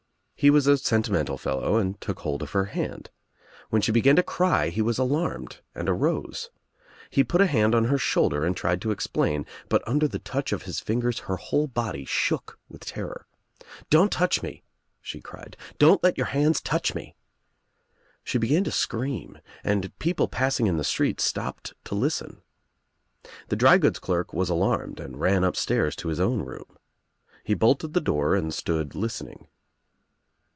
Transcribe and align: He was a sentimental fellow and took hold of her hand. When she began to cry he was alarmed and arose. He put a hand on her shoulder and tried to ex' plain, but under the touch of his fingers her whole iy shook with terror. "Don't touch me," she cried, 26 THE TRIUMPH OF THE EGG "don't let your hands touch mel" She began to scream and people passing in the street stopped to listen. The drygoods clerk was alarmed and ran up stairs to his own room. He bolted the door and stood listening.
He 0.35 0.49
was 0.49 0.65
a 0.65 0.75
sentimental 0.75 1.37
fellow 1.37 1.75
and 1.77 2.01
took 2.01 2.21
hold 2.21 2.41
of 2.41 2.49
her 2.53 2.65
hand. 2.65 3.11
When 3.69 3.79
she 3.79 3.91
began 3.91 4.15
to 4.15 4.23
cry 4.23 4.69
he 4.69 4.81
was 4.81 4.97
alarmed 4.97 5.61
and 5.75 5.87
arose. 5.87 6.49
He 7.11 7.23
put 7.23 7.41
a 7.41 7.45
hand 7.45 7.75
on 7.75 7.83
her 7.85 7.99
shoulder 7.99 8.43
and 8.43 8.57
tried 8.57 8.81
to 8.81 8.91
ex' 8.91 9.05
plain, 9.05 9.45
but 9.69 9.87
under 9.87 10.07
the 10.07 10.17
touch 10.17 10.51
of 10.51 10.63
his 10.63 10.79
fingers 10.79 11.19
her 11.29 11.35
whole 11.35 11.67
iy 11.67 12.07
shook 12.07 12.57
with 12.69 12.83
terror. 12.85 13.27
"Don't 13.91 14.11
touch 14.11 14.41
me," 14.41 14.63
she 14.99 15.21
cried, 15.21 15.55
26 15.77 15.77
THE 15.77 15.77
TRIUMPH 15.77 15.77
OF 15.77 15.77
THE 15.77 15.77
EGG 15.77 15.77
"don't 15.77 16.03
let 16.03 16.17
your 16.17 16.41
hands 16.41 16.61
touch 16.61 16.95
mel" 16.95 17.11
She 18.23 18.37
began 18.39 18.63
to 18.63 18.71
scream 18.71 19.37
and 19.63 19.95
people 19.99 20.27
passing 20.27 20.65
in 20.65 20.77
the 20.77 20.83
street 20.83 21.21
stopped 21.21 21.75
to 21.83 21.93
listen. 21.93 22.41
The 23.49 23.55
drygoods 23.55 23.99
clerk 24.01 24.33
was 24.33 24.49
alarmed 24.49 24.99
and 24.99 25.19
ran 25.19 25.43
up 25.43 25.55
stairs 25.55 25.95
to 25.97 26.07
his 26.07 26.19
own 26.19 26.39
room. 26.41 26.79
He 27.43 27.53
bolted 27.53 27.93
the 27.93 28.01
door 28.01 28.33
and 28.35 28.51
stood 28.51 28.95
listening. 28.95 29.45